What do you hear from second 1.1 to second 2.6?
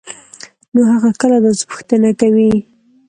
کله داسې پوښتنه کوي؟؟